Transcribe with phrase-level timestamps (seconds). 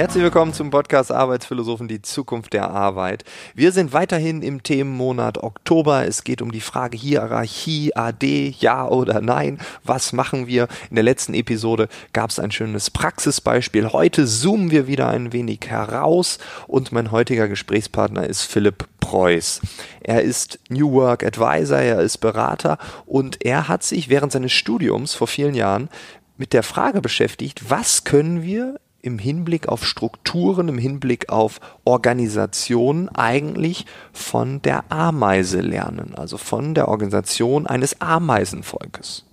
[0.00, 3.22] Herzlich willkommen zum Podcast Arbeitsphilosophen, die Zukunft der Arbeit.
[3.54, 6.06] Wir sind weiterhin im Themenmonat Oktober.
[6.06, 9.58] Es geht um die Frage Hierarchie, AD, ja oder nein.
[9.84, 10.68] Was machen wir?
[10.88, 13.92] In der letzten Episode gab es ein schönes Praxisbeispiel.
[13.92, 19.60] Heute zoomen wir wieder ein wenig heraus und mein heutiger Gesprächspartner ist Philipp Preuß.
[20.00, 25.12] Er ist New Work Advisor, er ist Berater und er hat sich während seines Studiums
[25.12, 25.90] vor vielen Jahren
[26.38, 33.08] mit der Frage beschäftigt, was können wir im Hinblick auf Strukturen, im Hinblick auf Organisation
[33.08, 39.24] eigentlich von der Ameise lernen, also von der Organisation eines Ameisenvolkes.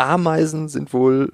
[0.00, 1.30] Ameisen sind wohl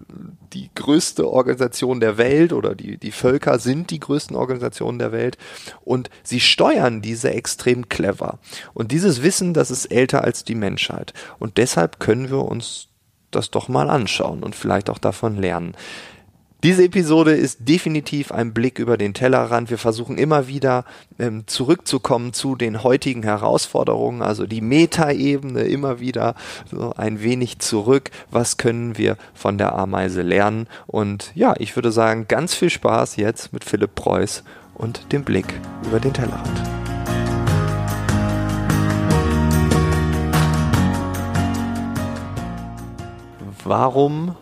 [0.52, 5.38] die größte Organisation der Welt oder die, die Völker sind die größten Organisationen der Welt
[5.84, 8.38] und sie steuern diese extrem clever.
[8.74, 11.12] Und dieses Wissen, das ist älter als die Menschheit.
[11.38, 12.88] Und deshalb können wir uns
[13.30, 15.74] das doch mal anschauen und vielleicht auch davon lernen.
[16.62, 19.68] Diese Episode ist definitiv ein Blick über den Tellerrand.
[19.68, 20.86] Wir versuchen immer wieder
[21.18, 26.34] ähm, zurückzukommen zu den heutigen Herausforderungen, also die Metaebene immer wieder
[26.70, 28.10] so ein wenig zurück.
[28.30, 30.66] Was können wir von der Ameise lernen?
[30.86, 35.60] Und ja, ich würde sagen, ganz viel Spaß jetzt mit Philipp Preuß und dem Blick
[35.86, 36.62] über den Tellerrand.
[43.62, 44.36] Warum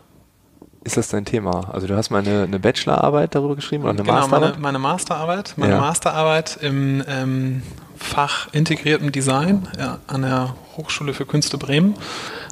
[0.84, 1.70] ist das dein Thema?
[1.72, 4.50] Also du hast mal eine, eine Bachelorarbeit darüber geschrieben oder eine genau, Masterarbeit?
[4.52, 5.80] Meine, meine Masterarbeit, meine ja.
[5.80, 7.62] Masterarbeit im ähm,
[7.96, 11.94] Fach integriertem Design ja, an der Hochschule für Künste Bremen.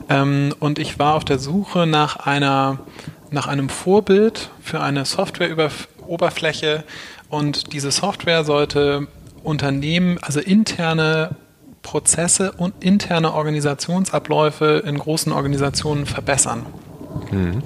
[0.09, 2.79] Ähm, und ich war auf der Suche nach einer
[3.31, 6.85] nach einem Vorbild für eine Softwareoberfläche
[7.31, 9.09] und diese Software sollte
[9.43, 11.37] Unternehmen, also interne
[11.83, 16.67] Prozesse und interne Organisationsabläufe in großen Organisationen verbessern.
[17.31, 17.63] Mhm.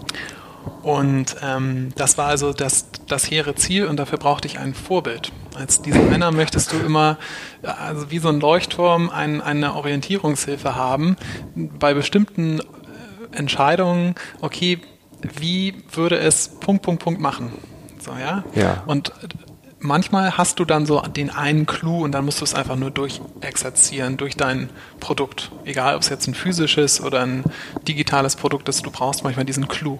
[0.87, 5.33] Und ähm, das war also das, das hehre Ziel und dafür brauchte ich ein Vorbild.
[5.57, 7.19] Als Designer möchtest du immer,
[7.63, 11.17] also wie so ein Leuchtturm, ein, eine Orientierungshilfe haben
[11.57, 12.63] bei bestimmten äh,
[13.33, 14.79] Entscheidungen, okay,
[15.37, 17.51] wie würde es Punkt, Punkt, Punkt machen?
[17.99, 18.45] So, ja?
[18.55, 18.85] ja.
[18.87, 19.13] Und
[19.81, 22.91] manchmal hast du dann so den einen Clou und dann musst du es einfach nur
[22.91, 24.71] durchexerzieren durch dein
[25.01, 25.51] Produkt.
[25.65, 27.45] Egal, ob es jetzt ein physisches oder ein
[27.87, 29.99] digitales Produkt ist, du brauchst manchmal diesen Clou.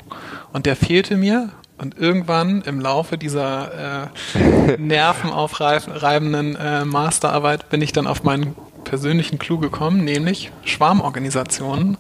[0.53, 7.93] Und der fehlte mir und irgendwann im Laufe dieser äh, nervenaufreibenden äh, Masterarbeit bin ich
[7.93, 8.55] dann auf meinen
[8.85, 11.99] persönlichen Clou gekommen, nämlich Schwarmorganisationen.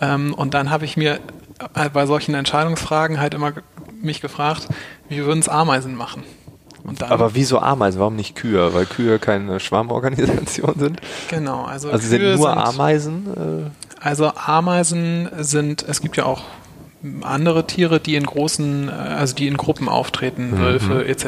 [0.00, 1.20] Ähm, und dann habe ich mir
[1.74, 3.52] äh, bei solchen Entscheidungsfragen halt immer
[4.00, 4.68] mich gefragt,
[5.08, 6.24] wie würden es Ameisen machen?
[6.98, 8.00] Dann, Aber wieso Ameisen?
[8.00, 8.72] Warum nicht Kühe?
[8.74, 11.00] Weil Kühe keine Schwarmorganisation sind?
[11.28, 11.90] Genau, also.
[11.90, 13.26] Also Kühe sind nur sind, Ameisen?
[13.26, 14.04] Äh?
[14.04, 16.42] Also Ameisen sind, es gibt ja auch
[17.22, 20.58] andere Tiere, die in großen, äh, also die in Gruppen auftreten, mhm.
[20.58, 21.26] Wölfe etc.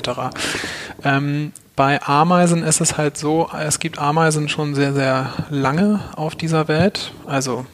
[1.04, 6.34] Ähm, bei Ameisen ist es halt so, es gibt Ameisen schon sehr, sehr lange auf
[6.34, 7.64] dieser Welt, also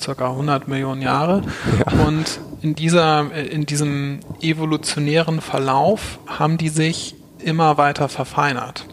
[0.00, 1.42] circa 100 Millionen Jahre.
[1.78, 2.06] Ja.
[2.06, 8.86] Und in, dieser, in diesem evolutionären Verlauf haben die sich immer weiter verfeinert.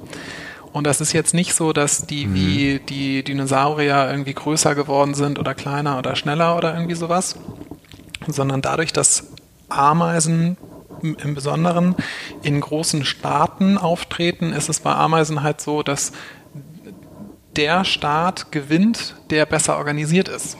[0.71, 2.35] Und das ist jetzt nicht so, dass die mhm.
[2.35, 7.35] wie die Dinosaurier irgendwie größer geworden sind oder kleiner oder schneller oder irgendwie sowas,
[8.27, 9.31] sondern dadurch, dass
[9.69, 10.57] Ameisen
[11.01, 11.95] im Besonderen
[12.43, 16.11] in großen Staaten auftreten, ist es bei Ameisen halt so, dass
[17.55, 20.57] der Staat gewinnt, der besser organisiert ist.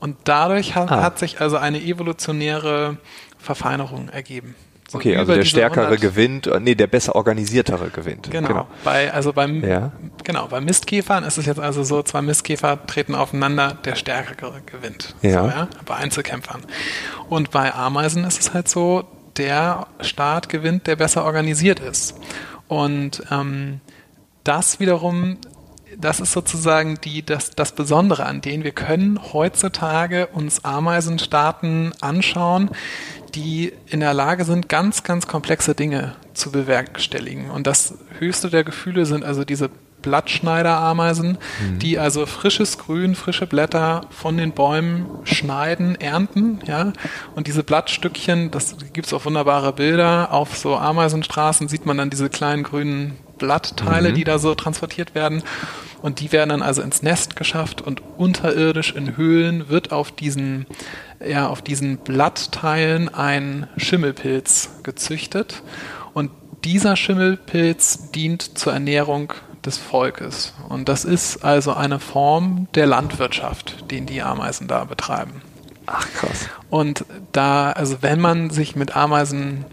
[0.00, 1.02] Und dadurch hat, ah.
[1.02, 2.98] hat sich also eine evolutionäre
[3.38, 4.54] Verfeinerung ergeben.
[4.88, 8.30] So okay, also der stärkere 100, gewinnt, äh, nee, der besser organisiertere gewinnt.
[8.30, 8.48] Genau.
[8.48, 8.68] genau.
[8.84, 9.92] Bei, also beim, ja.
[10.24, 15.14] genau, bei Mistkäfern ist es jetzt also so, zwei Mistkäfer treten aufeinander, der stärkere gewinnt.
[15.20, 15.42] Ja.
[15.42, 15.68] So, ja.
[15.84, 16.62] Bei Einzelkämpfern.
[17.28, 19.04] Und bei Ameisen ist es halt so,
[19.36, 22.14] der Staat gewinnt, der besser organisiert ist.
[22.66, 23.80] Und ähm,
[24.42, 25.36] das wiederum
[25.96, 28.64] das ist sozusagen die, das, das Besondere an denen.
[28.64, 32.70] Wir können heutzutage uns Ameisenstaaten anschauen,
[33.34, 37.50] die in der Lage sind, ganz, ganz komplexe Dinge zu bewerkstelligen.
[37.50, 39.70] Und das höchste der Gefühle sind also diese
[40.02, 41.78] Blattschneiderameisen, mhm.
[41.80, 46.92] die also frisches Grün, frische Blätter von den Bäumen schneiden, ernten, ja.
[47.34, 50.32] Und diese Blattstückchen, das gibt es auch wunderbare Bilder.
[50.32, 54.14] Auf so Ameisenstraßen sieht man dann diese kleinen grünen Blattteile, mhm.
[54.14, 55.42] die da so transportiert werden.
[56.02, 60.66] Und die werden dann also ins Nest geschafft und unterirdisch in Höhlen wird auf diesen,
[61.26, 65.62] ja, auf diesen Blattteilen ein Schimmelpilz gezüchtet.
[66.14, 66.30] Und
[66.64, 69.32] dieser Schimmelpilz dient zur Ernährung
[69.64, 70.54] des Volkes.
[70.68, 75.42] Und das ist also eine Form der Landwirtschaft, den die Ameisen da betreiben.
[75.86, 76.48] Ach krass.
[76.70, 79.64] Und da, also wenn man sich mit Ameisen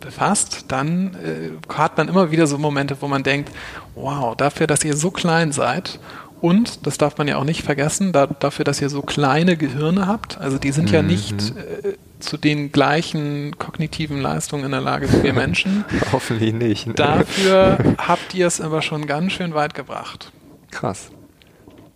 [0.00, 3.50] befasst, dann äh, hat man immer wieder so Momente, wo man denkt,
[3.94, 6.00] wow, dafür, dass ihr so klein seid
[6.40, 10.06] und, das darf man ja auch nicht vergessen, da, dafür, dass ihr so kleine Gehirne
[10.06, 10.94] habt, also die sind mhm.
[10.94, 15.84] ja nicht äh, zu den gleichen kognitiven Leistungen in der Lage wie wir Menschen.
[16.12, 16.86] Hoffentlich nicht.
[16.86, 16.94] Ne?
[16.94, 20.32] Dafür habt ihr es aber schon ganz schön weit gebracht.
[20.70, 21.10] Krass.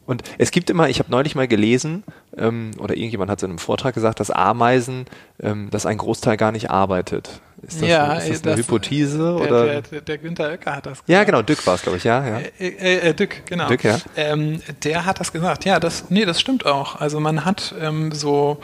[0.07, 2.05] Und es gibt immer, ich habe neulich mal gelesen,
[2.37, 5.07] ähm, oder irgendjemand hat es in einem Vortrag gesagt, dass Ameisen,
[5.41, 7.41] ähm, dass ein Großteil gar nicht arbeitet.
[7.63, 9.19] Ist das, ja, ist das eine das, Hypothese?
[9.19, 9.65] Der, oder?
[9.65, 11.09] Der, der, der Günther Oecker hat das gesagt.
[11.09, 12.27] Ja, genau, Dück war es, glaube ich, ja.
[12.27, 12.39] ja.
[12.59, 13.69] Äh, äh, äh, Dück, genau.
[13.69, 13.99] Dück, ja.
[14.17, 15.65] Ähm, der hat das gesagt.
[15.65, 17.01] Ja, das, nee, das stimmt auch.
[17.01, 18.59] Also man hat ähm, so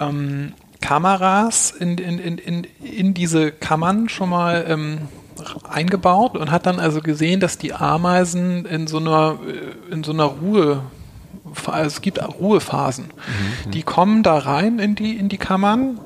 [0.00, 5.08] ähm, Kameras in, in, in, in, in diese Kammern schon mal ähm,
[5.68, 10.12] eingebaut und hat dann also gesehen, dass die Ameisen in so einer, äh, in so
[10.12, 10.82] einer Ruhe,
[11.66, 13.06] also es gibt Ruhephasen.
[13.06, 13.70] Mhm.
[13.70, 15.98] Die kommen da rein in die, in die Kammern,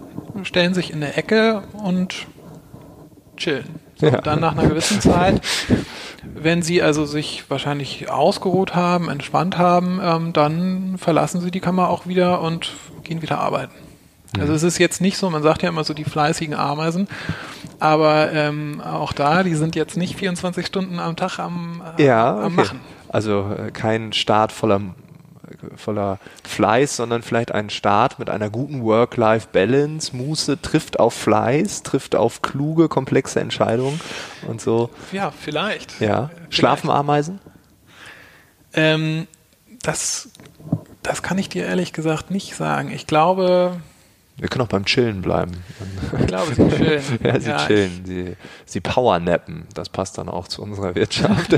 [0.42, 2.26] stellen sich in eine Ecke und
[3.36, 3.80] chillen.
[3.96, 4.20] So, ja.
[4.20, 5.40] Dann nach einer gewissen Zeit,
[6.34, 11.88] wenn sie also sich wahrscheinlich ausgeruht haben, entspannt haben, ähm, dann verlassen sie die Kammer
[11.88, 12.72] auch wieder und
[13.04, 13.74] gehen wieder arbeiten.
[14.38, 14.56] Also mhm.
[14.56, 17.08] es ist jetzt nicht so, man sagt ja immer so die fleißigen Ameisen,
[17.78, 22.36] aber ähm, auch da, die sind jetzt nicht 24 Stunden am Tag am, äh, ja,
[22.36, 22.54] am okay.
[22.54, 22.80] Machen.
[23.08, 24.80] Also äh, kein Start voller
[25.76, 32.16] voller Fleiß, sondern vielleicht ein Start mit einer guten Work-Life-Balance, Muße, trifft auf Fleiß, trifft
[32.16, 34.00] auf kluge, komplexe Entscheidungen
[34.46, 34.90] und so.
[35.12, 36.00] Ja, vielleicht.
[36.00, 36.30] Ja.
[36.34, 36.54] Vielleicht.
[36.54, 37.40] Schlafen Ameisen?
[38.72, 39.26] Ähm,
[39.82, 40.28] das,
[41.02, 42.90] das kann ich dir ehrlich gesagt nicht sagen.
[42.90, 43.80] Ich glaube,
[44.36, 45.52] wir können auch beim Chillen bleiben.
[46.18, 47.02] Ich glaube, sie chillen.
[47.22, 48.02] ja, sie ja, chillen.
[48.04, 49.66] Sie, sie powernappen.
[49.74, 51.56] Das passt dann auch zu unserer Wirtschaft.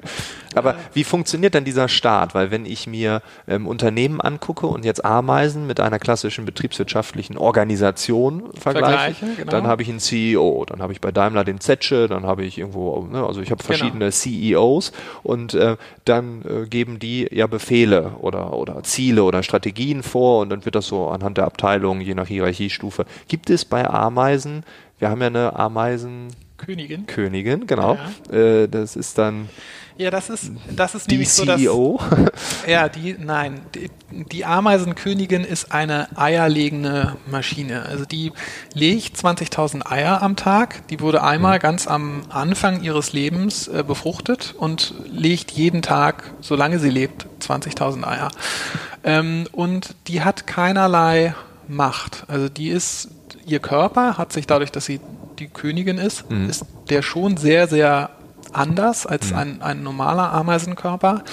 [0.54, 2.34] Aber wie funktioniert denn dieser Staat?
[2.34, 8.50] Weil wenn ich mir ähm, Unternehmen angucke und jetzt Ameisen mit einer klassischen betriebswirtschaftlichen Organisation
[8.54, 9.50] vergleiche, vergleiche genau.
[9.50, 12.58] dann habe ich einen CEO, dann habe ich bei Daimler den Zetsche, dann habe ich
[12.58, 13.76] irgendwo, ne, also ich habe genau.
[13.76, 14.10] verschiedene genau.
[14.10, 14.92] CEOs
[15.22, 20.50] und äh, dann äh, geben die ja Befehle oder, oder Ziele oder Strategien vor und
[20.50, 23.06] dann wird das so anhand der Abteilung, je nach Hierarchiestufe.
[23.28, 24.64] Gibt es bei Ameisen,
[24.98, 26.28] wir haben ja eine Ameisen
[26.58, 27.06] Königin.
[27.06, 27.98] Königin, genau.
[28.30, 28.36] Ja.
[28.36, 29.48] Äh, das ist dann
[29.96, 31.60] ja, das ist, das ist die nämlich so, dass.
[31.60, 32.00] CEO?
[32.66, 33.60] Ja, die, nein.
[33.74, 37.82] Die, die, Ameisenkönigin ist eine eierlegende Maschine.
[37.82, 38.32] Also die
[38.72, 40.86] legt 20.000 Eier am Tag.
[40.88, 41.62] Die wurde einmal mhm.
[41.62, 48.06] ganz am Anfang ihres Lebens äh, befruchtet und legt jeden Tag, solange sie lebt, 20.000
[48.06, 48.30] Eier.
[49.04, 51.34] Ähm, und die hat keinerlei
[51.68, 52.24] Macht.
[52.28, 53.08] Also die ist,
[53.46, 55.00] ihr Körper hat sich dadurch, dass sie
[55.38, 56.48] die Königin ist, mhm.
[56.48, 58.10] ist der schon sehr, sehr
[58.52, 59.36] anders als mhm.
[59.36, 61.24] ein, ein normaler Ameisenkörper,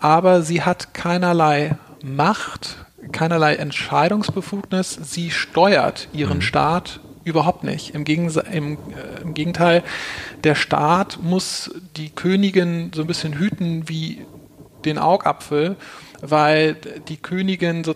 [0.00, 2.76] aber sie hat keinerlei Macht,
[3.12, 4.98] keinerlei Entscheidungsbefugnis.
[5.02, 6.42] Sie steuert ihren mhm.
[6.42, 7.94] Staat überhaupt nicht.
[7.94, 9.82] Im, Gegens im, äh, Im, Gegenteil,
[10.44, 14.24] der Staat muss die Königin so ein bisschen hüten wie
[14.84, 15.76] den Augapfel,
[16.20, 16.76] weil
[17.08, 17.94] die Königin so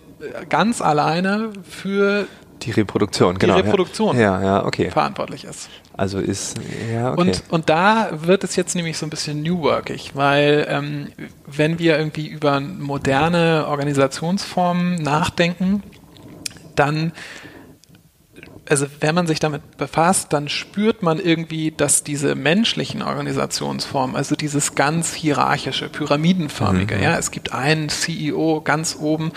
[0.49, 2.27] ganz alleine für
[2.61, 3.55] die Reproduktion, die genau.
[3.55, 4.91] Reproduktion ja, ja, okay.
[4.91, 5.69] verantwortlich ist.
[5.93, 6.57] Also ist,
[6.93, 7.21] ja, okay.
[7.21, 11.07] Und, und da wird es jetzt nämlich so ein bisschen New Workig, weil ähm,
[11.47, 15.83] wenn wir irgendwie über moderne Organisationsformen nachdenken,
[16.75, 17.11] dann
[18.71, 24.33] also wenn man sich damit befasst, dann spürt man irgendwie, dass diese menschlichen Organisationsformen, also
[24.33, 27.03] dieses ganz hierarchische, pyramidenförmige, mhm.
[27.03, 29.33] ja, es gibt einen CEO ganz oben,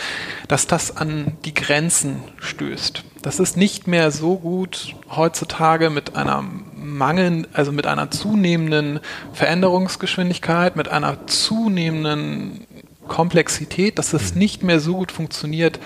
[0.46, 3.02] dass das an die Grenzen stößt.
[3.22, 6.44] Das ist nicht mehr so gut heutzutage mit einer
[6.76, 9.00] Mangel, also mit einer zunehmenden
[9.32, 12.64] Veränderungsgeschwindigkeit, mit einer zunehmenden
[13.08, 14.38] Komplexität, dass es mhm.
[14.38, 15.80] nicht mehr so gut funktioniert,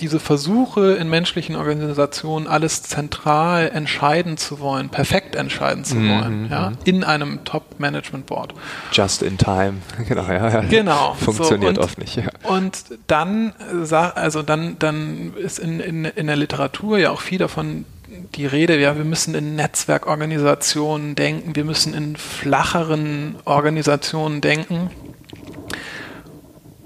[0.00, 6.42] diese Versuche in menschlichen Organisationen alles zentral entscheiden zu wollen, perfekt entscheiden zu mhm, wollen,
[6.44, 6.50] mhm.
[6.50, 8.54] ja, in einem Top-Management-Board.
[8.92, 9.74] Just in time,
[10.08, 10.60] genau, ja, ja.
[10.62, 11.14] Genau.
[11.20, 12.24] Funktioniert so, und, oft nicht, ja.
[12.44, 13.52] Und dann,
[13.90, 17.84] also dann, dann ist in, in, in der Literatur ja auch viel davon
[18.34, 24.90] die Rede, ja, wir müssen in Netzwerkorganisationen denken, wir müssen in flacheren Organisationen denken.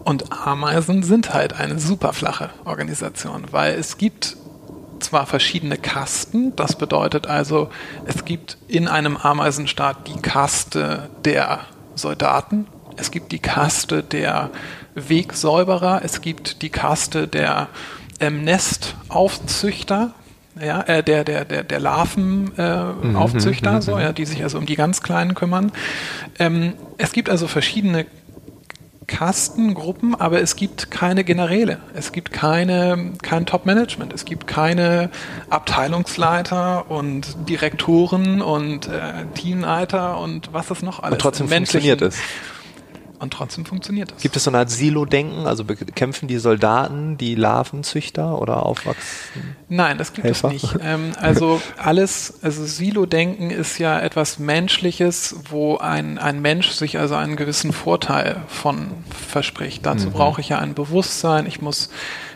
[0.05, 4.37] Und Ameisen sind halt eine super flache Organisation, weil es gibt
[5.01, 7.71] zwar verschiedene Kasten, das bedeutet also,
[8.07, 11.61] es gibt in einem Ameisenstaat die Kaste der
[11.95, 12.67] Soldaten,
[12.97, 14.51] es gibt die Kaste der
[14.95, 17.69] Wegsäuberer, es gibt die Kaste der
[18.21, 20.13] ähm, Nestaufzüchter,
[20.61, 24.59] ja, äh, der, der, der, der Larvenaufzüchter, äh, mhm, so, mhm, ja, die sich also
[24.59, 25.73] um die ganz Kleinen kümmern.
[26.39, 28.07] Ähm, es gibt also verschiedene
[29.07, 31.79] Kastengruppen, aber es gibt keine Generäle.
[31.95, 34.13] Es gibt keine, kein Top-Management.
[34.13, 35.11] Es gibt keine
[35.51, 41.15] Abteilungsleiter und Direktoren und äh, Teamleiter und was das noch alles.
[41.15, 42.17] Und trotzdem funktioniert es.
[43.23, 44.21] Und trotzdem funktioniert das.
[44.21, 45.47] Gibt es so eine Art Silo-Denken?
[45.47, 49.57] Also bekämpfen die Soldaten die Larvenzüchter oder aufwachsen?
[49.69, 50.49] Nein, das gibt Helfer?
[50.49, 50.77] es nicht.
[50.83, 57.15] Ähm, also alles, also Silo-Denken ist ja etwas Menschliches, wo ein, ein Mensch sich also
[57.15, 58.89] einen gewissen Vorteil von
[59.29, 59.87] verspricht.
[59.87, 60.15] Dazu mhm.
[60.15, 61.47] brauche ich ja ein Bewusstsein.
[61.47, 61.91] Ich muss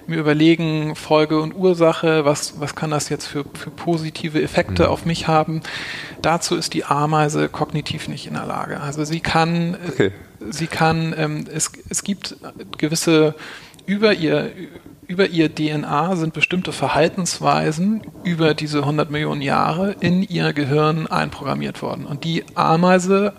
[0.08, 4.88] mir überlegen, Folge und Ursache, was, was kann das jetzt für, für positive Effekte mhm.
[4.88, 5.62] auf mich haben.
[6.22, 8.80] Dazu ist die Ameise kognitiv nicht in der Lage.
[8.80, 10.12] Also sie kann, okay.
[10.50, 12.36] sie kann, ähm, es, es gibt
[12.78, 13.34] gewisse
[13.86, 14.50] über ihr
[15.08, 21.80] über ihr DNA sind bestimmte Verhaltensweisen über diese 100 Millionen Jahre in ihr Gehirn einprogrammiert
[21.80, 22.06] worden.
[22.06, 23.32] Und die Ameise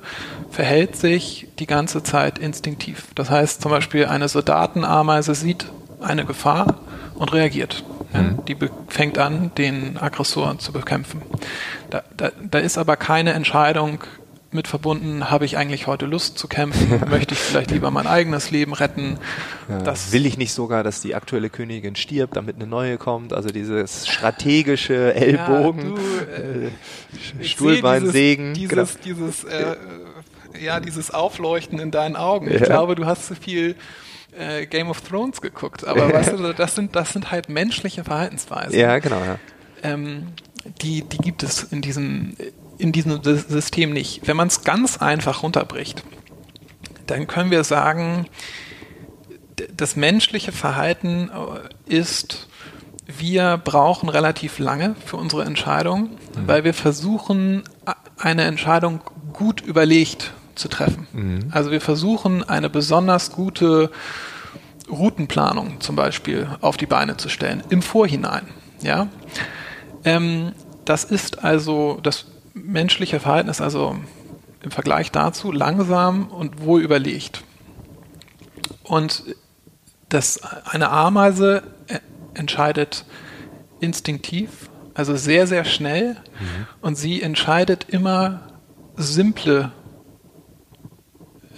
[0.50, 3.08] verhält sich die ganze Zeit instinktiv.
[3.16, 5.66] Das heißt zum Beispiel, eine Soldatenameise sieht
[6.00, 6.80] eine Gefahr
[7.16, 7.84] und reagiert.
[8.14, 8.46] Mhm.
[8.46, 11.22] Die fängt an, den Aggressor zu bekämpfen.
[11.90, 14.00] Da, da, da ist aber keine Entscheidung
[14.52, 17.02] mit verbunden, habe ich eigentlich heute Lust zu kämpfen?
[17.10, 19.18] Möchte ich vielleicht lieber mein eigenes Leben retten?
[19.68, 23.34] Ja, das will ich nicht sogar, dass die aktuelle Königin stirbt, damit eine neue kommt?
[23.34, 28.54] Also dieses strategische Ellbogen, ja, äh, Stuhlbeinsegen.
[28.54, 29.28] Dieses, dieses, genau.
[29.28, 29.76] dieses äh,
[30.64, 32.50] ja, dieses Aufleuchten in deinen Augen.
[32.50, 33.76] Ich glaube, du hast zu viel
[34.38, 38.78] äh, Game of Thrones geguckt, aber weißt du, das sind, das sind halt menschliche Verhaltensweisen.
[38.78, 39.40] Ja, genau, ja.
[39.84, 40.28] Ähm,
[40.82, 42.36] die, die gibt es in diesem,
[42.78, 44.28] in diesem System nicht.
[44.28, 46.04] Wenn man es ganz einfach runterbricht,
[47.06, 48.28] dann können wir sagen,
[49.76, 52.48] das menschliche Verhalten äh, ist,
[53.06, 56.48] wir brauchen relativ lange für unsere Entscheidung, mhm.
[56.48, 57.64] weil wir versuchen,
[58.18, 59.02] eine Entscheidung
[59.34, 61.08] gut überlegt zu treffen.
[61.14, 61.40] Mhm.
[61.52, 63.92] Also wir versuchen eine besonders gute
[64.90, 68.48] Routenplanung zum Beispiel auf die Beine zu stellen, im Vorhinein.
[68.82, 69.08] Ja?
[70.04, 70.54] Ähm,
[70.86, 73.98] das ist also, das menschliche Verhalten ist also
[74.62, 77.44] im Vergleich dazu langsam und wohl überlegt.
[78.84, 79.24] Und
[80.10, 82.00] das, eine Ameise äh,
[82.34, 83.06] entscheidet
[83.80, 86.68] instinktiv, also sehr, sehr schnell mhm.
[86.82, 88.42] und sie entscheidet immer
[88.96, 89.72] simple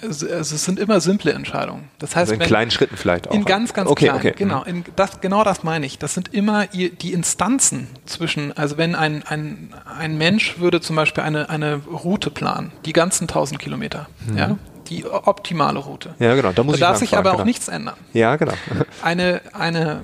[0.01, 1.89] also es sind immer simple Entscheidungen.
[1.99, 3.33] Das heißt, also in wenn, kleinen Schritten vielleicht auch.
[3.33, 4.17] In ganz, ganz okay, klein.
[4.17, 4.33] Okay.
[4.37, 5.99] Genau, in das, genau das meine ich.
[5.99, 11.23] Das sind immer die Instanzen zwischen, also wenn ein, ein, ein Mensch würde zum Beispiel
[11.23, 14.37] eine, eine Route planen, die ganzen 1000 Kilometer, mhm.
[14.37, 16.15] ja, die optimale Route.
[16.19, 16.51] Ja, genau.
[16.51, 17.41] Da, muss da darf sich aber genau.
[17.41, 17.95] auch nichts ändern.
[18.13, 18.53] Ja, genau.
[19.01, 20.01] Eine, eine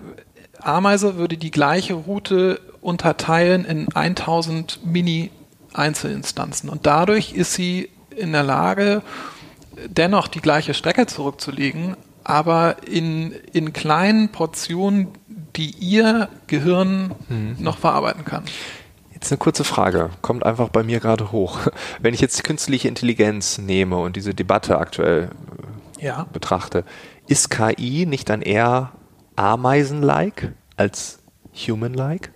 [0.61, 8.43] Ameise würde die gleiche Route unterteilen in 1000 Mini-Einzelinstanzen und dadurch ist sie in der
[8.43, 9.01] Lage,
[9.87, 15.09] dennoch die gleiche Strecke zurückzulegen, aber in, in kleinen Portionen,
[15.55, 17.55] die ihr Gehirn mhm.
[17.59, 18.43] noch verarbeiten kann.
[19.13, 21.59] Jetzt eine kurze Frage, kommt einfach bei mir gerade hoch.
[21.99, 25.29] Wenn ich jetzt künstliche Intelligenz nehme und diese Debatte aktuell
[25.99, 26.27] äh, ja.
[26.33, 26.83] betrachte,
[27.27, 28.91] ist KI nicht dann eher
[29.35, 31.19] Ameisen-like als
[31.53, 32.31] human-like?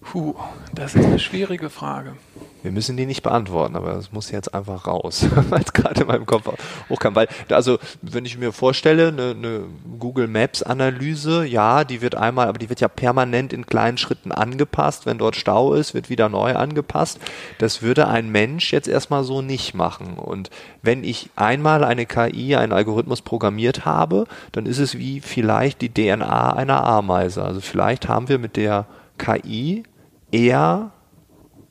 [0.00, 0.34] Puh,
[0.74, 2.14] das ist eine schwierige Frage.
[2.62, 6.06] Wir müssen die nicht beantworten, aber das muss jetzt einfach raus, weil es gerade in
[6.08, 6.48] meinem Kopf
[6.88, 7.14] hochkam.
[7.14, 9.60] Weil, also, wenn ich mir vorstelle, eine, eine
[9.98, 14.32] Google Maps Analyse, ja, die wird einmal, aber die wird ja permanent in kleinen Schritten
[14.32, 15.06] angepasst.
[15.06, 17.20] Wenn dort Stau ist, wird wieder neu angepasst.
[17.58, 20.14] Das würde ein Mensch jetzt erstmal so nicht machen.
[20.14, 20.50] Und
[20.82, 25.92] wenn ich einmal eine KI, einen Algorithmus programmiert habe, dann ist es wie vielleicht die
[25.92, 27.44] DNA einer Ameise.
[27.44, 28.86] Also vielleicht haben wir mit der
[29.18, 29.84] KI
[30.30, 30.90] eher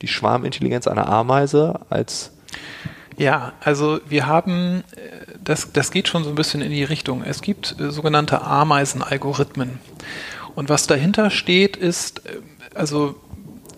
[0.02, 2.32] die Schwarmintelligenz einer Ameise als
[3.18, 7.24] ja, also wir haben, äh, das, das geht schon so ein bisschen in die Richtung.
[7.24, 9.80] Es gibt äh, sogenannte Ameisenalgorithmen.
[10.54, 12.38] Und was dahinter steht, ist, äh,
[12.76, 13.16] also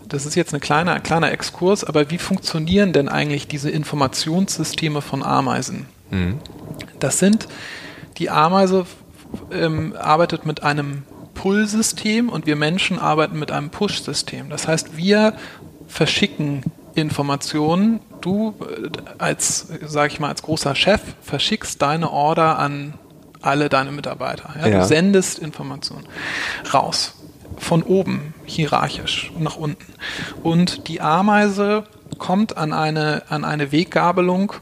[0.07, 5.23] das ist jetzt ein kleiner, kleiner Exkurs, aber wie funktionieren denn eigentlich diese Informationssysteme von
[5.23, 5.87] Ameisen?
[6.11, 6.39] Mhm.
[6.99, 7.49] Das sind,
[8.19, 8.85] die Ameise
[9.53, 14.51] ähm, arbeitet mit einem Pull-System und wir Menschen arbeiten mit einem Push-System.
[14.51, 15.35] Das heißt, wir
[15.91, 16.63] verschicken
[16.95, 18.01] Informationen.
[18.21, 22.95] Du äh, als, sag ich mal, als großer Chef verschickst deine Order an
[23.43, 24.55] alle deine Mitarbeiter.
[24.59, 24.69] Ja?
[24.69, 24.81] Ja.
[24.81, 26.07] Du sendest Informationen
[26.73, 27.15] raus.
[27.59, 29.93] Von oben, hierarchisch, nach unten.
[30.43, 31.85] Und die Ameise
[32.19, 34.53] kommt an eine, an eine Weggabelung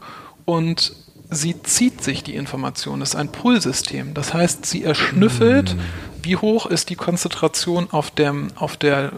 [0.45, 0.93] und
[1.29, 2.99] sie zieht sich die Information.
[2.99, 4.13] Das ist ein Pull-System.
[4.13, 5.79] Das heißt, sie erschnüffelt, mm.
[6.23, 9.11] wie hoch ist die Konzentration auf, dem, auf der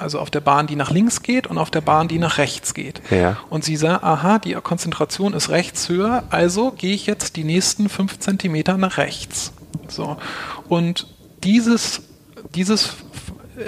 [0.00, 2.74] also auf der Bahn, die nach links geht und auf der Bahn, die nach rechts
[2.74, 3.00] geht.
[3.10, 3.36] Ja.
[3.50, 7.88] Und sie sagt, aha, die Konzentration ist rechts höher, also gehe ich jetzt die nächsten
[7.88, 9.52] fünf Zentimeter nach rechts.
[9.88, 10.16] So.
[10.68, 11.06] Und
[11.44, 12.02] dieses,
[12.54, 12.96] dieses,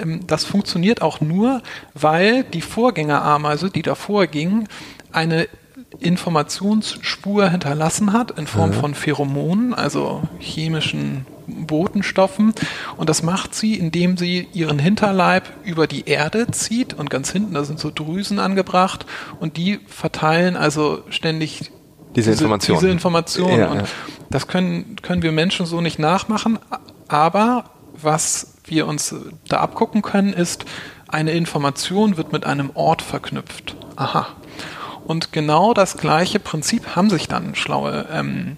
[0.01, 1.61] ähm, das funktioniert auch nur,
[1.93, 4.67] weil die Vorgängerameise, die davor ging,
[5.11, 5.47] eine
[5.99, 8.73] Informationsspur hinterlassen hat in Form Mhm.
[8.73, 12.53] von Pheromonen, also chemischen Botenstoffen.
[12.97, 17.53] Und das macht sie, indem sie ihren Hinterleib über die Erde zieht und ganz hinten,
[17.53, 19.05] da sind so Drüsen angebracht
[19.39, 21.71] und die verteilen also ständig
[22.15, 22.79] Diese Informationen.
[22.79, 23.59] Diese Informationen.
[23.59, 23.85] Ja, und ja.
[24.29, 26.59] das können, können wir Menschen so nicht nachmachen.
[27.07, 27.65] Aber
[28.01, 29.15] was wir uns
[29.47, 30.65] da abgucken können, ist,
[31.07, 33.75] eine Information wird mit einem Ort verknüpft.
[33.95, 34.27] Aha.
[35.05, 38.07] Und genau das gleiche Prinzip haben sich dann schlaue.
[38.11, 38.57] Ähm,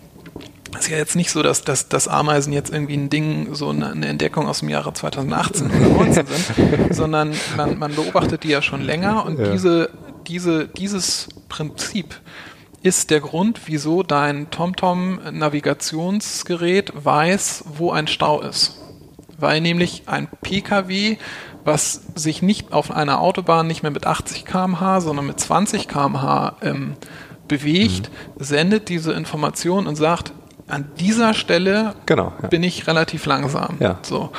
[0.79, 3.91] ist ja jetzt nicht so, dass, dass, dass Ameisen jetzt irgendwie ein Ding, so eine,
[3.91, 6.46] eine Entdeckung aus dem Jahre 2018 oder 2019 sind,
[6.96, 9.51] sondern man, man beobachtet die ja schon länger und Ja.
[9.51, 9.89] diese,
[10.27, 12.20] diese, dieses Prinzip
[12.82, 18.77] ist der Grund, wieso dein TomTom-Navigationsgerät weiß, wo ein Stau ist.
[19.38, 21.17] Weil nämlich ein Pkw,
[21.63, 26.58] was sich nicht auf einer Autobahn nicht mehr mit 80 km/h, sondern mit 20 km/h
[26.62, 26.94] ähm,
[27.48, 30.32] bewegt, sendet diese Information und sagt,
[30.68, 32.48] an dieser Stelle Genau, ja.
[32.48, 33.78] bin ich relativ langsam.
[33.80, 34.00] Ja.
[34.02, 34.32] So.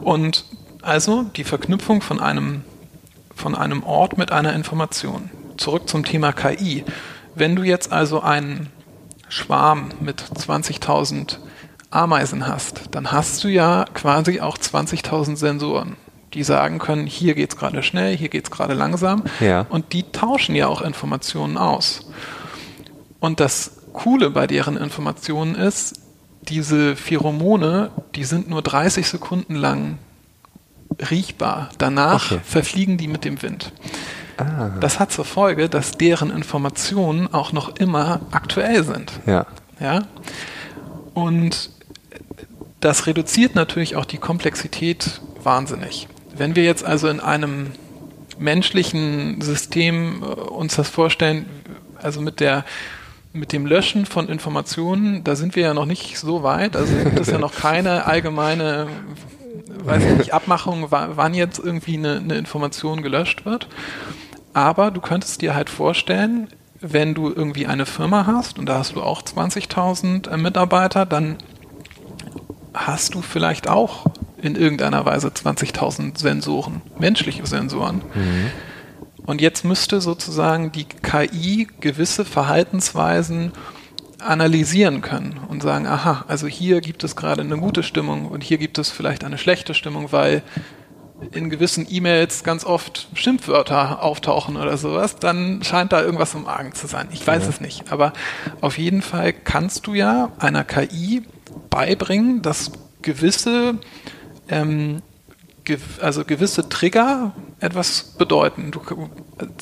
[0.00, 0.44] Und
[0.82, 2.64] also die Verknüpfung von einem,
[3.34, 5.30] von einem Ort mit einer Information.
[5.56, 6.84] Zurück zum Thema KI.
[7.34, 8.68] Wenn du jetzt also einen
[9.28, 11.36] Schwarm mit 20.000
[11.90, 15.96] Ameisen hast, dann hast du ja quasi auch 20.000 Sensoren,
[16.34, 19.24] die sagen können, hier geht's gerade schnell, hier geht's gerade langsam.
[19.40, 19.66] Ja.
[19.68, 22.10] Und die tauschen ja auch Informationen aus.
[23.20, 26.00] Und das Coole bei deren Informationen ist,
[26.42, 29.98] diese Pheromone, die sind nur 30 Sekunden lang
[31.10, 31.70] riechbar.
[31.78, 32.40] Danach Okay.
[32.44, 33.72] verfliegen die mit dem Wind.
[34.36, 39.12] Ah, Das hat zur Folge, dass deren Informationen auch noch immer aktuell sind.
[39.26, 39.46] ja.
[39.80, 40.02] Ja?
[41.14, 41.70] Und
[42.80, 46.06] das reduziert natürlich auch die Komplexität wahnsinnig.
[46.36, 47.72] Wenn wir jetzt also in einem
[48.38, 51.46] menschlichen System äh, uns das vorstellen,
[52.00, 52.64] also mit der
[53.32, 56.76] mit dem Löschen von Informationen, da sind wir ja noch nicht so weit.
[56.76, 58.86] Also gibt es ja noch keine allgemeine,
[59.84, 63.68] weiß ich nicht, Abmachung, wa- wann jetzt irgendwie eine, eine Information gelöscht wird.
[64.54, 66.48] Aber du könntest dir halt vorstellen,
[66.80, 71.36] wenn du irgendwie eine Firma hast und da hast du auch 20.000 äh, Mitarbeiter, dann
[72.74, 74.06] hast du vielleicht auch
[74.40, 78.02] in irgendeiner Weise 20.000 Sensoren, menschliche Sensoren.
[79.28, 83.52] Und jetzt müsste sozusagen die KI gewisse Verhaltensweisen
[84.20, 88.56] analysieren können und sagen, aha, also hier gibt es gerade eine gute Stimmung und hier
[88.56, 90.42] gibt es vielleicht eine schlechte Stimmung, weil
[91.32, 96.72] in gewissen E-Mails ganz oft Schimpfwörter auftauchen oder sowas, dann scheint da irgendwas im Argen
[96.72, 97.08] zu sein.
[97.12, 97.92] Ich weiß es nicht.
[97.92, 98.14] Aber
[98.62, 101.22] auf jeden Fall kannst du ja einer KI
[101.68, 103.74] beibringen, dass gewisse,
[104.48, 105.02] ähm,
[105.68, 108.70] gew also gewisse Trigger etwas bedeuten.
[108.70, 108.80] Du,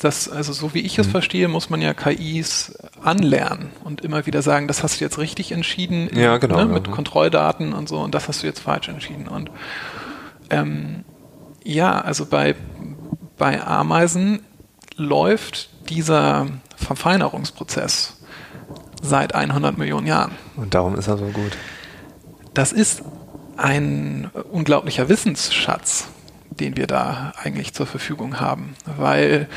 [0.01, 4.41] das, also so wie ich es verstehe, muss man ja KIs anlernen und immer wieder
[4.41, 6.67] sagen, das hast du jetzt richtig entschieden Ja, genau, ne, ja.
[6.67, 9.27] mit Kontrolldaten und so und das hast du jetzt falsch entschieden.
[9.27, 9.51] Und
[10.49, 11.03] ähm,
[11.63, 12.55] ja, also bei,
[13.37, 14.39] bei Ameisen
[14.95, 18.17] läuft dieser Verfeinerungsprozess
[19.01, 20.31] seit 100 Millionen Jahren.
[20.55, 21.51] Und darum ist er so gut.
[22.53, 23.03] Das ist
[23.57, 26.07] ein unglaublicher Wissensschatz,
[26.51, 29.47] den wir da eigentlich zur Verfügung haben, weil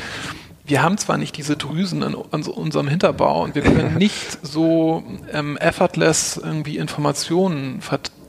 [0.65, 5.03] wir haben zwar nicht diese Drüsen in uns- unserem Hinterbau und wir können nicht so
[5.33, 8.20] ähm, effortless irgendwie Informationen verteilen,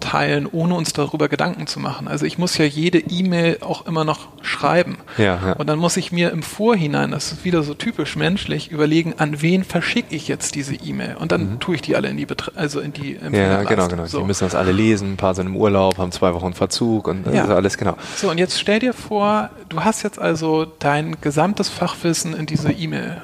[0.53, 2.09] ohne uns darüber Gedanken zu machen.
[2.09, 4.99] Also ich muss ja jede E-Mail auch immer noch schreiben.
[5.19, 5.53] Ja, ja.
[5.55, 9.41] Und dann muss ich mir im Vorhinein, das ist wieder so typisch menschlich, überlegen, an
[9.43, 11.17] wen verschicke ich jetzt diese E-Mail.
[11.19, 13.35] Und dann tue ich die alle in die, Betre also in die Mhm.
[13.35, 14.07] Ja, genau, genau.
[14.07, 14.19] So.
[14.21, 15.13] Die müssen das alle lesen.
[15.13, 17.45] Ein paar sind im Urlaub, haben zwei Wochen Verzug und das Ja.
[17.45, 17.97] ist alles genau.
[18.17, 22.73] So, und jetzt stell dir vor, du hast jetzt also dein gesamtes Fachwissen in diese
[22.73, 23.23] E-Mail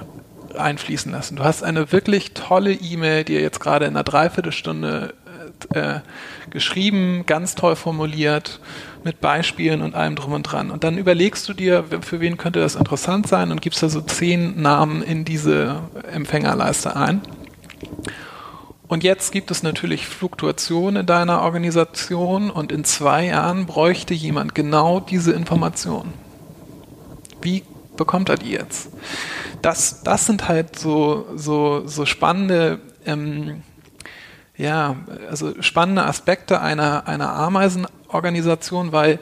[0.56, 1.36] einfließen lassen.
[1.36, 5.14] Du hast eine wirklich tolle E-Mail, die jetzt gerade in einer Dreiviertelstunde
[5.74, 6.00] äh,
[6.50, 8.60] geschrieben, ganz toll formuliert,
[9.04, 10.70] mit Beispielen und allem drum und dran.
[10.70, 14.00] Und dann überlegst du dir, für wen könnte das interessant sein und gibst da so
[14.00, 17.22] zehn Namen in diese Empfängerleiste ein.
[18.88, 24.54] Und jetzt gibt es natürlich Fluktuationen in deiner Organisation und in zwei Jahren bräuchte jemand
[24.54, 26.14] genau diese Information.
[27.42, 27.64] Wie
[27.96, 28.90] bekommt er die jetzt?
[29.60, 33.62] Das, das sind halt so, so, so spannende, ähm,
[34.58, 34.96] ja,
[35.30, 39.20] also spannende Aspekte einer, einer Ameisenorganisation, weil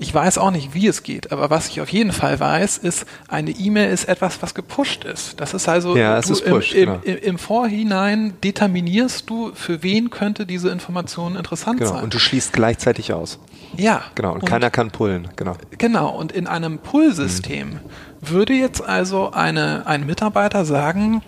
[0.00, 3.04] ich weiß auch nicht, wie es geht, aber was ich auf jeden Fall weiß, ist,
[3.26, 5.40] eine E-Mail ist etwas, was gepusht ist.
[5.40, 7.00] Das ist also, ja, du ist push, im, genau.
[7.02, 11.94] im, im, Vorhinein determinierst du, für wen könnte diese Information interessant genau.
[11.94, 12.04] sein.
[12.04, 13.40] Und du schließt gleichzeitig aus.
[13.76, 14.02] Ja.
[14.14, 15.56] Genau, und, und keiner kann pullen, genau.
[15.76, 17.80] Genau, und in einem Pull-System mhm.
[18.20, 21.22] würde jetzt also eine, ein Mitarbeiter sagen,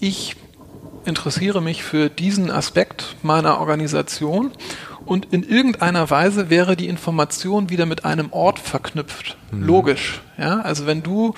[0.00, 0.36] ich
[1.04, 4.52] interessiere mich für diesen Aspekt meiner Organisation
[5.04, 9.36] und in irgendeiner Weise wäre die Information wieder mit einem Ort verknüpft.
[9.50, 9.64] Mhm.
[9.64, 10.20] Logisch.
[10.38, 11.34] Ja, also wenn du,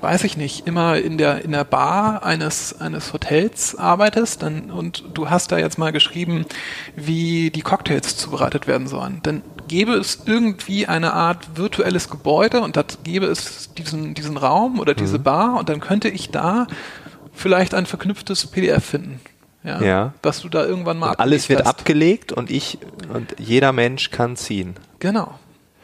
[0.00, 5.04] weiß ich nicht, immer in der, in der Bar eines, eines Hotels arbeitest dann, und
[5.14, 6.46] du hast da jetzt mal geschrieben,
[6.94, 12.76] wie die Cocktails zubereitet werden sollen, dann gäbe es irgendwie eine Art virtuelles Gebäude und
[12.76, 15.22] da gäbe es diesen, diesen Raum oder diese mhm.
[15.24, 16.66] Bar und dann könnte ich da
[17.34, 19.20] vielleicht ein verknüpftes PDF finden.
[19.62, 20.14] Ja, ja.
[20.20, 21.68] Dass du da irgendwann mal und Alles wird hast.
[21.68, 22.78] abgelegt und ich
[23.12, 24.74] und jeder Mensch kann ziehen.
[24.98, 25.38] Genau.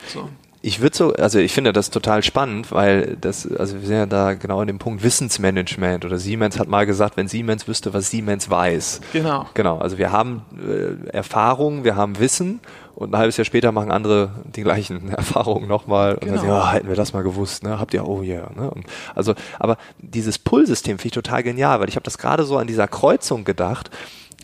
[0.06, 0.28] So.
[0.62, 4.04] Ich würde so, also ich finde das total spannend, weil das, also wir sind ja
[4.04, 8.10] da genau an dem Punkt Wissensmanagement oder Siemens hat mal gesagt, wenn Siemens wüsste, was
[8.10, 9.00] Siemens weiß.
[9.14, 9.46] Genau.
[9.54, 9.78] Genau.
[9.78, 12.60] Also wir haben äh, Erfahrung, wir haben Wissen
[13.00, 16.32] und ein halbes Jahr später machen andere die gleichen Erfahrungen nochmal und Genau.
[16.36, 17.78] dann sagen, ja, hätten wir das mal gewusst, ne?
[17.80, 18.50] Habt ihr, oh yeah.
[18.54, 18.70] Ne?
[18.70, 18.84] Und
[19.14, 22.66] also, aber dieses Pull-System finde ich total genial, weil ich habe das gerade so an
[22.66, 23.90] dieser Kreuzung gedacht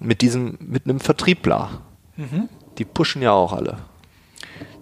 [0.00, 1.82] mit diesem, mit einem Vertriebler.
[2.16, 2.48] Mhm.
[2.78, 3.78] Die pushen ja auch alle.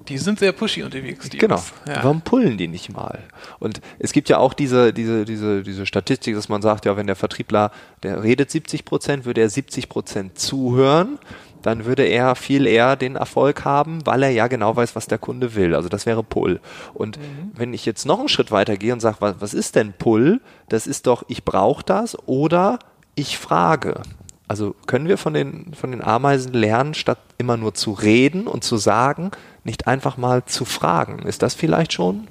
[0.08, 1.30] Die sind sehr pushy unterwegs.
[1.30, 1.62] Die Genau.
[1.88, 2.02] Ja.
[2.04, 3.20] Warum pullen die nicht mal?
[3.58, 7.06] Und es gibt ja auch diese, diese, diese, diese Statistik, dass man sagt, ja, wenn
[7.06, 7.70] der Vertriebler,
[8.02, 11.18] der redet 70 Prozent, würde er 70 Prozent zuhören,
[11.64, 15.18] dann würde er viel eher den Erfolg haben, weil er ja genau weiß, was der
[15.18, 15.74] Kunde will.
[15.74, 16.60] Also das wäre Pull.
[16.92, 17.52] Und Mhm.
[17.54, 20.40] wenn ich jetzt noch einen Schritt weiter gehe und sage, was, was ist denn Pull?
[20.68, 22.78] Das ist doch, ich brauche das oder
[23.14, 24.02] ich frage.
[24.46, 28.62] Also können wir von den, von den Ameisen lernen, statt immer nur zu reden und
[28.62, 29.30] zu sagen,
[29.64, 31.20] nicht einfach mal zu fragen.
[31.26, 32.28] Ist das vielleicht schon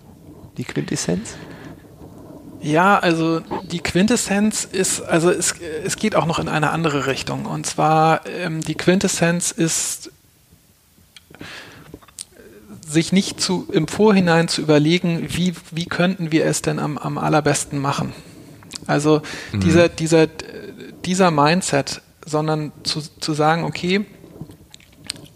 [0.58, 1.36] die Quintessenz?
[2.64, 7.46] Ja, also die Quintessenz ist, also es, es geht auch noch in eine andere Richtung.
[7.46, 10.12] Und zwar ähm, die Quintessenz ist,
[12.88, 17.18] sich nicht zu, im Vorhinein zu überlegen, wie, wie könnten wir es denn am, am
[17.18, 18.14] allerbesten machen.
[18.88, 19.22] Also
[19.52, 19.60] Mhm.
[19.60, 20.28] dieser, dieser,
[21.06, 24.06] dieser Mindset, sondern zu, zu sagen, okay,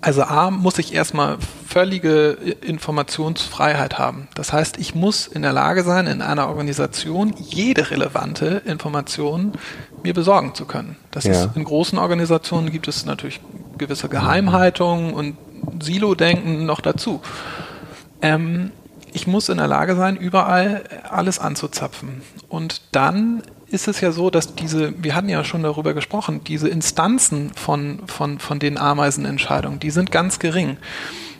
[0.01, 2.31] also A muss ich erstmal völlige
[2.61, 4.27] Informationsfreiheit haben.
[4.35, 9.53] Das heißt, ich muss in der Lage sein, in einer Organisation jede relevante Information
[10.03, 10.95] mir besorgen zu können.
[11.11, 11.31] Das Ja.
[11.31, 13.41] ist in großen Organisationen gibt es natürlich
[13.77, 15.37] gewisse Geheimhaltung und
[15.81, 17.21] Silo-Denken noch dazu.
[18.21, 18.71] Ähm,
[19.13, 22.21] ich muss in der Lage sein, überall alles anzuzapfen.
[22.49, 26.69] Und dann ist es ja so, dass diese, wir hatten ja schon darüber gesprochen, diese
[26.69, 30.77] Instanzen von, von, von den Ameisenentscheidungen, die sind ganz gering.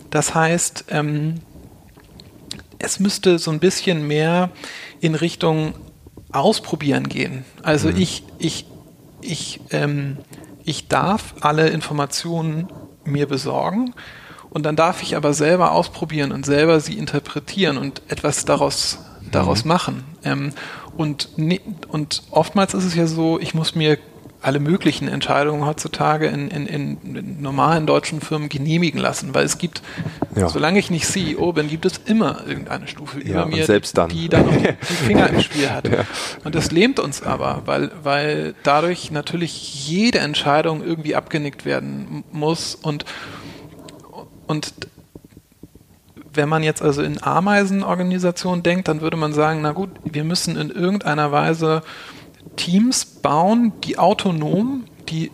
[0.09, 1.35] Das heißt, ähm,
[2.79, 4.49] es müsste so ein bisschen mehr
[4.99, 5.73] in Richtung
[6.31, 7.45] Ausprobieren gehen.
[7.63, 8.65] Also ich, ich,
[9.21, 10.17] ich, ähm,
[10.65, 12.67] ich darf alle Informationen
[13.05, 13.93] mir besorgen
[14.49, 18.99] und dann darf ich aber selber ausprobieren und selber sie interpretieren und etwas daraus,
[19.31, 20.03] daraus machen.
[20.23, 20.51] Ähm,
[20.97, 21.29] und,
[21.87, 23.97] und oftmals ist es ja so, ich muss mir
[24.41, 29.81] alle möglichen Entscheidungen heutzutage in, in, in, normalen deutschen Firmen genehmigen lassen, weil es gibt,
[30.35, 30.47] Ja.
[30.47, 34.09] solange ich nicht CEO bin, gibt es immer irgendeine Stufe Ja, über mir, dann.
[34.09, 35.87] die da noch die Finger im Spiel hat.
[35.87, 36.05] Ja.
[36.43, 42.75] Und das lähmt uns aber, weil, weil dadurch natürlich jede Entscheidung irgendwie abgenickt werden muss
[42.75, 43.05] und,
[44.45, 44.71] und
[46.37, 50.55] wenn man jetzt also in Ameisenorganisationen denkt, dann würde man sagen, na gut, wir müssen
[50.55, 51.81] in irgendeiner Weise
[52.55, 55.31] Teams bauen, die autonom die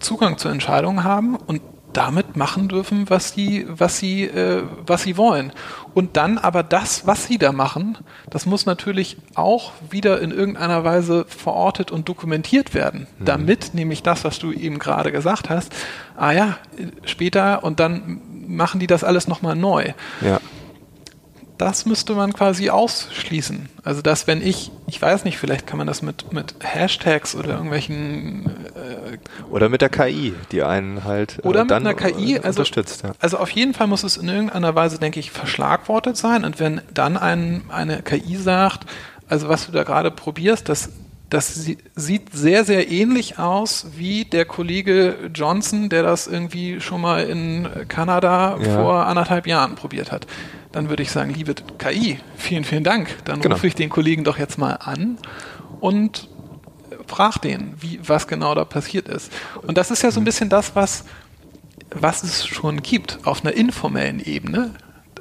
[0.00, 1.60] Zugang zu Entscheidungen haben und
[1.96, 5.52] damit machen dürfen, was sie, was sie, äh, was sie wollen.
[5.94, 7.96] Und dann aber das, was sie da machen,
[8.28, 14.24] das muss natürlich auch wieder in irgendeiner Weise verortet und dokumentiert werden, damit nämlich das,
[14.24, 15.74] was du eben gerade gesagt hast,
[16.16, 16.58] ah ja,
[17.06, 20.40] später und dann machen die das alles nochmal neu Ja.
[21.58, 23.68] das müsste man quasi ausschließen.
[23.82, 27.50] Also dass wenn ich, ich weiß nicht, vielleicht kann man das mit, mit Hashtags oder
[27.50, 29.18] irgendwelchen äh,
[29.50, 33.02] Oder mit der KI, die einen halt äh, oder mit einer KI äh, also, unterstützt.
[33.04, 33.12] Ja.
[33.20, 36.44] Also auf jeden Fall muss es in irgendeiner Weise, denke ich, verschlagwortet sein.
[36.44, 38.86] Und wenn dann ein, eine KI sagt,
[39.28, 40.90] also was du da gerade probierst, das,
[41.30, 47.00] das sie- sieht sehr, sehr ähnlich aus wie der Kollege Johnson, der das irgendwie schon
[47.00, 48.74] mal in Kanada Ja.
[48.74, 50.26] vor anderthalb Jahren probiert hat.
[50.72, 53.08] Dann würde ich sagen, liebe KI, vielen, vielen Dank.
[53.24, 53.54] Dann Genau.
[53.56, 55.18] rufe ich den Kollegen doch jetzt mal an
[55.80, 56.28] und
[57.06, 59.32] frag den, wie, was genau da passiert ist.
[59.62, 61.04] Und das ist ja so ein bisschen das, was,
[61.90, 64.70] was es schon gibt auf einer informellen Ebene.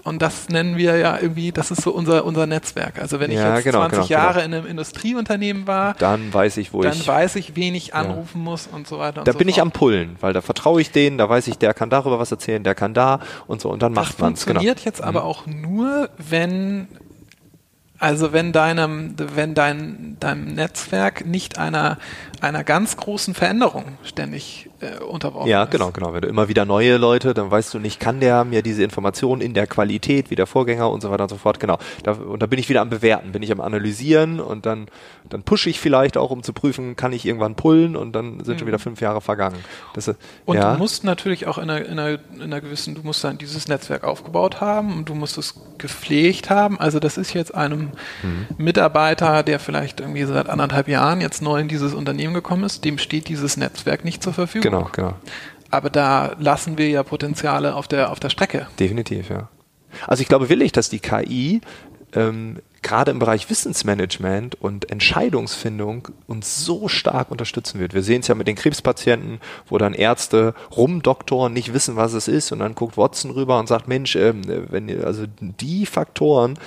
[0.05, 2.99] Und das nennen wir ja irgendwie, das ist so unser, unser Netzwerk.
[3.01, 4.45] Also wenn ich Ja, jetzt genau, 20 genau, Jahre genau.
[4.45, 7.07] in einem Industrieunternehmen war, Dann weiß ich, wo dann ich.
[7.07, 9.63] weiß ich, wen ich anrufen muss und so weiter und Da so bin ich fort.
[9.65, 12.63] am Pullen, weil da vertraue ich denen, da weiß ich, der kann darüber was erzählen,
[12.63, 14.45] der kann da und so und dann Das macht man's.
[14.45, 14.59] Genau.
[14.59, 16.87] funktioniert jetzt aber auch nur, wenn
[17.97, 21.97] also wenn deinem, wenn dein, deinem Netzwerk nicht einer,
[22.41, 25.71] einer ganz großen Veränderung ständig äh, unterworfen Ja, ist.
[25.71, 26.13] genau, genau.
[26.13, 29.41] Wenn du immer wieder neue Leute, dann weißt du nicht, kann der mir diese Informationen
[29.41, 31.59] in der Qualität wie der Vorgänger und so weiter und so fort.
[31.59, 31.77] Genau.
[32.03, 34.87] Da, und da bin ich wieder am Bewerten, bin ich am Analysieren und dann,
[35.29, 38.59] dann pushe ich vielleicht auch, um zu prüfen, kann ich irgendwann pullen und dann sind
[38.59, 39.57] schon wieder fünf Jahre vergangen.
[39.93, 40.13] Das, Mhm.
[40.45, 43.23] Und ja, du musst natürlich auch in einer, in, einer, in einer gewissen, du musst
[43.23, 46.79] dann dieses Netzwerk aufgebaut haben und du musst es gepflegt haben.
[46.79, 47.91] Also das ist jetzt einem
[48.23, 48.47] Mhm.
[48.57, 52.97] Mitarbeiter, der vielleicht irgendwie seit anderthalb Jahren jetzt neu in dieses Unternehmen gekommen ist, dem
[52.97, 54.64] steht dieses Netzwerk nicht zur Verfügung.
[54.69, 55.13] Genau, genau.
[55.71, 58.67] Aber da lassen wir ja Potenziale auf der, auf der Strecke.
[58.79, 59.49] Definitiv, ja.
[60.07, 61.61] Also ich glaube willig, dass die KI
[62.13, 67.95] ähm, gerade im Bereich Wissensmanagement und Entscheidungsfindung uns so stark unterstützen wird.
[67.95, 72.27] Wir sehen es ja mit den Krebspatienten, wo dann Ärzte rumdoktoren, nicht wissen, was es
[72.27, 76.59] ist und dann guckt Watson rüber und sagt, Mensch, ähm, wenn ihr, also die Faktoren,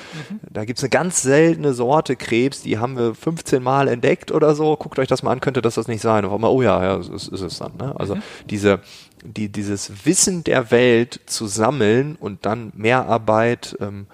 [0.51, 4.57] da gibt es eine ganz seltene Sorte Krebs, die haben wir 15 Mal entdeckt oder
[4.57, 6.25] so, guckt euch das mal an, könnte das das nicht sein?
[6.25, 7.77] Und einmal, oh ja, ja, das ist, ist es dann.
[7.79, 7.95] Ne?
[7.97, 8.17] Also
[8.51, 8.81] diese
[9.25, 14.07] die, dieses Wissen der Welt zu sammeln und dann Mehrarbeit, ähm,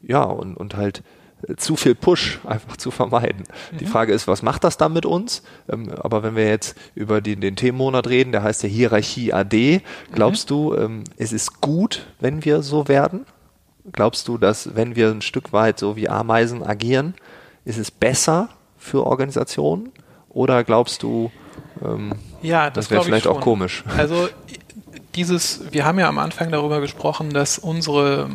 [0.00, 1.23] ja, und, und halt äh,
[1.56, 3.44] zu viel Push einfach zu vermeiden.
[3.78, 5.42] Die Frage ist, was macht das dann mit uns?
[5.68, 9.82] Ähm, aber wenn wir jetzt über die, den Themenmonat reden, der heißt ja Hierarchie AD,
[10.12, 13.26] glaubst du, ähm, es ist gut, wenn wir so werden?
[13.92, 17.14] Glaubst du, dass wenn wir ein Stück weit so wie Ameisen agieren,
[17.64, 19.92] ist es besser für Organisationen?
[20.30, 21.30] Oder glaubst du,
[21.84, 23.84] ähm, Ja, das das, wäre vielleicht auch komisch?
[23.96, 24.28] Also
[25.14, 28.28] dieses, wir haben ja am Anfang darüber gesprochen, dass unsere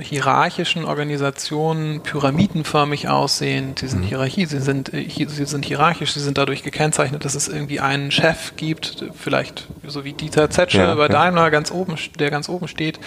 [0.00, 3.74] hierarchischen Organisationen pyramidenförmig aussehen.
[3.78, 3.90] Sie Mhm.
[3.90, 7.80] sind Hierarchie, sie sind, äh, sie sind hierarchisch, sie sind dadurch gekennzeichnet, dass es irgendwie
[7.80, 11.08] einen Chef gibt, vielleicht so wie Dieter Zetsche Ja, bei ja.
[11.08, 12.98] Daimler ganz oben, der ganz oben steht.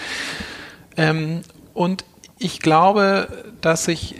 [0.96, 1.42] Ähm,
[1.74, 2.04] und
[2.38, 3.28] ich glaube,
[3.60, 4.16] dass sich,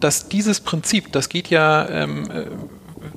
[0.00, 2.44] dass dieses Prinzip, das geht ja ähm, äh,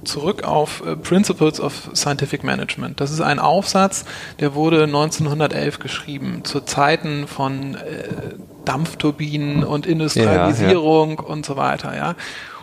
[0.05, 2.99] zurück auf äh, Principles of Scientific Management.
[2.99, 4.05] Das ist ein Aufsatz,
[4.39, 7.79] der wurde 1911 geschrieben, zu Zeiten von äh,
[8.65, 11.95] Dampfturbinen und Industrialisierung und so weiter.
[11.95, 12.15] Ja,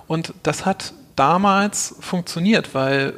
[0.07, 3.15] und das hat damals funktioniert, weil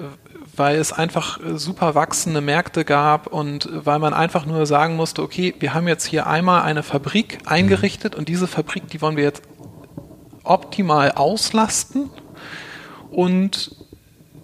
[0.58, 5.54] weil es einfach super wachsende Märkte gab und weil man einfach nur sagen musste, okay,
[5.60, 9.42] wir haben jetzt hier einmal eine Fabrik eingerichtet und diese Fabrik, die wollen wir jetzt
[10.42, 12.10] optimal auslasten
[13.10, 13.76] und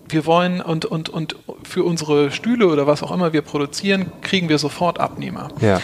[0.08, 4.48] wir wollen und, und, und für unsere Stühle oder was auch immer wir produzieren, kriegen
[4.48, 5.48] wir sofort Abnehmer.
[5.60, 5.80] Ja.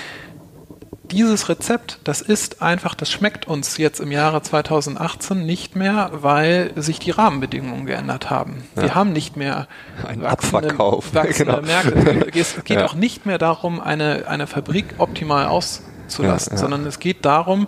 [1.11, 6.71] Dieses Rezept, das ist einfach, das schmeckt uns jetzt im Jahre 2018 nicht mehr, weil
[6.77, 8.63] sich die Rahmenbedingungen geändert haben.
[8.77, 8.95] Wir Ja.
[8.95, 9.67] haben nicht mehr
[10.07, 11.13] Ein Abverkauf.
[11.15, 11.67] wachsende Genau.
[11.67, 12.39] Märkte.
[12.39, 12.87] Es geht Ja.
[12.87, 17.67] auch nicht mehr darum, eine, eine Fabrik optimal auszulasten, Ja, sondern es geht darum,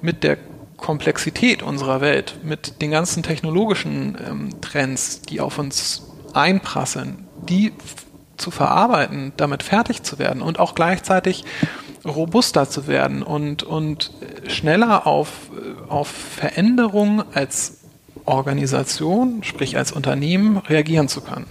[0.00, 0.38] mit der
[0.78, 7.72] Komplexität unserer Welt, mit den ganzen technologischen ähm, Trends, die auf uns einprasseln, die
[8.36, 11.44] zu verarbeiten, damit fertig zu werden und auch gleichzeitig
[12.04, 14.12] robuster zu werden und, und
[14.46, 15.50] schneller auf,
[15.88, 17.78] auf Veränderungen als
[18.24, 21.46] Organisation, sprich als Unternehmen, reagieren zu können.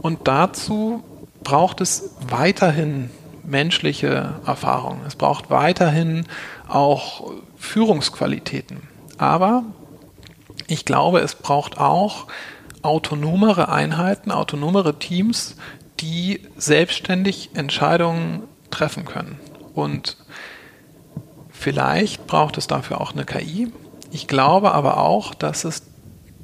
[0.00, 1.02] Und dazu
[1.42, 3.10] braucht es weiterhin
[3.44, 5.00] menschliche Erfahrung.
[5.06, 6.26] Es braucht weiterhin
[6.68, 8.82] auch Führungsqualitäten.
[9.16, 9.64] Aber
[10.66, 12.26] ich glaube, es braucht auch
[12.82, 15.56] autonomere Einheiten, autonomere Teams,
[16.00, 19.38] die selbstständig Entscheidungen treffen können.
[19.74, 20.16] Und
[21.50, 23.72] vielleicht braucht es dafür auch eine KI.
[24.10, 25.82] Ich glaube aber auch, dass es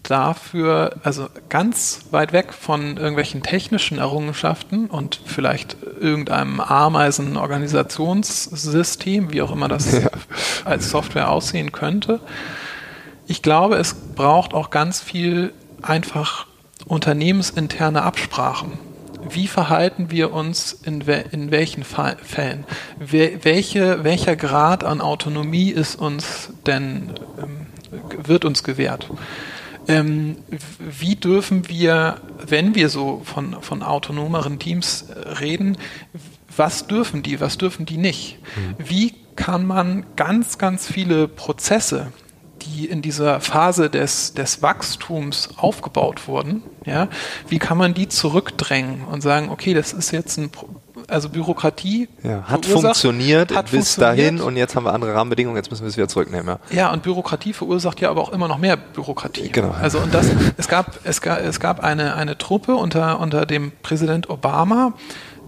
[0.05, 9.51] dafür, also ganz weit weg von irgendwelchen technischen Errungenschaften und vielleicht irgendeinem Ameisen-Organisationssystem, wie auch
[9.51, 10.01] immer das
[10.65, 12.21] als Software aussehen könnte.
[13.27, 16.47] Ich glaube, es braucht auch ganz viel einfach
[16.87, 18.73] unternehmensinterne Absprachen.
[19.29, 22.65] Wie verhalten wir uns in, we in welchen Fa Fällen?
[22.99, 27.67] We welche, welcher Grad an Autonomie ist uns denn, ähm,
[28.23, 29.09] wird uns gewährt?
[29.87, 30.37] Ähm,
[30.79, 35.07] wie dürfen wir, wenn wir so von, von autonomeren Teams
[35.41, 35.77] reden,
[36.57, 38.39] was dürfen die, was dürfen die nicht?
[38.79, 42.13] Wie kann man ganz, ganz viele Prozesse,
[42.65, 47.09] die in dieser Phase des, des Wachstums aufgebaut wurden, ja,
[47.49, 50.51] wie kann man die zurückdrängen und sagen, okay, das ist jetzt ein,
[51.09, 54.19] also Bürokratie ja, hat funktioniert hat bis funktioniert.
[54.19, 56.47] dahin und jetzt haben wir andere Rahmenbedingungen, jetzt müssen wir es wieder zurücknehmen.
[56.71, 56.77] Ja.
[56.77, 59.51] Ja, und Bürokratie verursacht ja aber auch immer noch mehr Bürokratie.
[59.51, 59.75] Genau.
[59.81, 63.73] Also und das, es gab, es gab, es gab eine, eine Truppe unter, unter dem
[63.83, 64.95] Präsident Obama,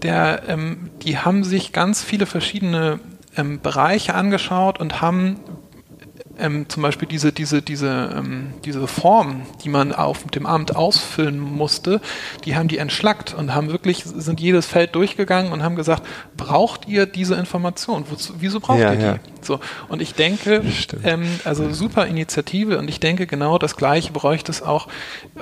[0.03, 2.99] der, ähm, die haben sich ganz viele verschiedene
[3.35, 5.39] ähm, Bereiche angeschaut und haben
[6.39, 11.39] ähm, zum Beispiel diese, diese, diese, ähm, diese Form, die man auf dem Amt ausfüllen
[11.39, 12.01] musste,
[12.45, 16.03] die haben die entschlackt und haben wirklich, sind jedes Feld durchgegangen und haben gesagt,
[16.35, 18.05] braucht ihr diese Information?
[18.09, 19.05] Wozu, wieso braucht Ja, ihr die?
[19.05, 19.15] ja.
[19.41, 20.63] So, und ich denke,
[21.03, 24.87] ähm, also super Initiative und ich denke genau das Gleiche bräuchte es auch,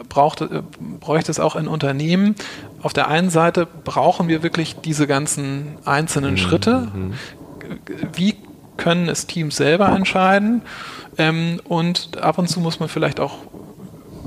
[0.10, 0.62] braucht, äh,
[0.99, 2.36] bräuchte es auch in Unternehmen.
[2.81, 6.88] Auf der einen Seite brauchen wir wirklich diese ganzen einzelnen Schritte.
[8.13, 8.36] Wie
[8.77, 10.61] können es Teams selber entscheiden?
[11.17, 13.38] Ähm, und ab und zu muss man vielleicht auch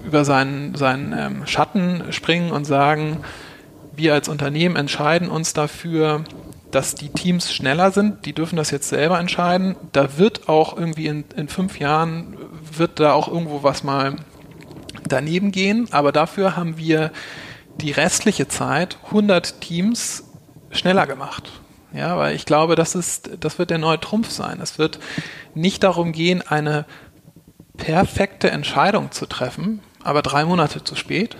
[0.05, 3.19] über seinen, seinen ähm, Schatten springen und sagen,
[3.95, 6.25] wir als Unternehmen entscheiden uns dafür,
[6.71, 8.25] dass die Teams schneller sind.
[8.27, 9.77] Die dürfen das jetzt selber entscheiden.
[9.93, 12.37] Da wird auch irgendwie in, in fünf Jahren,
[12.77, 14.17] wird da auch irgendwo was mal
[15.07, 15.89] daneben gehen.
[15.91, 17.11] Aber dafür haben wir
[17.81, 20.25] die restliche Zeit 100 Teams
[20.71, 21.51] schneller gemacht.
[21.93, 24.61] Ja, weil ich glaube, das ist, das wird der neue Trumpf sein.
[24.61, 24.99] Es wird
[25.55, 26.85] nicht darum gehen, eine
[27.77, 31.37] perfekte Entscheidung zu treffen, aber drei Monate zu spät,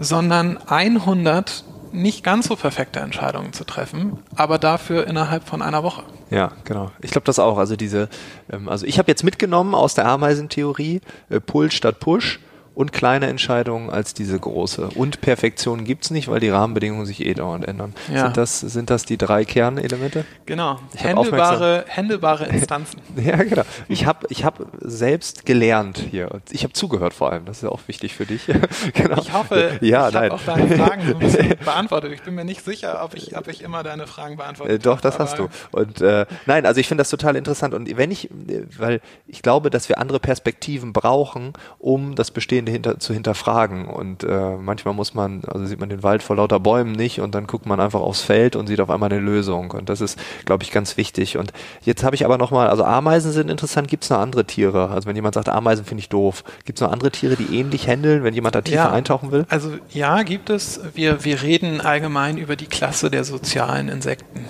[0.00, 6.02] sondern 100 nicht ganz so perfekte Entscheidungen zu treffen, aber dafür innerhalb von einer Woche.
[6.28, 6.90] Ja, genau.
[7.00, 7.56] Ich glaube das auch.
[7.56, 8.08] Also diese,
[8.50, 11.00] ähm, also ich habe jetzt mitgenommen aus der Ameisentheorie
[11.30, 12.40] äh, Pull statt Push
[12.74, 14.90] und kleine Entscheidungen als diese große.
[14.94, 17.94] Und Perfektion gibt's nicht, weil die Rahmenbedingungen sich eh dauernd ändern.
[18.12, 18.24] Ja.
[18.24, 20.24] Sind, das, sind das die drei Kernelemente?
[20.46, 20.78] Genau.
[20.92, 23.00] Ich Händelbare, händelbare Instanzen.
[23.24, 23.62] Ja, genau.
[23.88, 26.40] Ich habe ich hab selbst gelernt hier.
[26.50, 27.44] Ich habe zugehört vor allem.
[27.44, 28.46] Das ist ja auch wichtig für dich.
[28.92, 29.20] genau.
[29.20, 32.12] Ich hoffe, ja, ich habe auch deine Fragen so ein bisschen beantwortet.
[32.12, 35.00] Ich bin mir nicht sicher, ob ich, ob ich immer deine Fragen beantwortet Äh, doch,
[35.00, 35.48] das hast du.
[35.70, 37.72] Und äh, nein, also ich finde das total interessant.
[37.72, 42.30] Und wenn ich, äh, weil ich glaube, dass wir andere Perspektiven brauchen, um das
[42.64, 43.86] Bestehende hinter, zu hinterfragen.
[43.86, 47.34] Und äh, manchmal muss man, also sieht man den Wald vor lauter Bäumen nicht und
[47.34, 49.70] dann guckt man einfach aufs Feld und sieht auf einmal eine Lösung.
[49.70, 51.36] Und das ist, glaube ich, ganz wichtig.
[51.36, 54.90] Und jetzt habe ich aber nochmal, also Ameisen sind interessant, gibt es noch andere Tiere?
[54.90, 57.86] Also wenn jemand sagt, Ameisen finde ich doof, gibt es noch andere Tiere, die ähnlich
[57.88, 58.90] handeln, wenn jemand da tiefer Ja.
[58.92, 59.46] eintauchen will?
[59.48, 60.80] Also ja, gibt es.
[60.94, 64.44] Wir, wir reden allgemein über die Klasse der sozialen Insekten.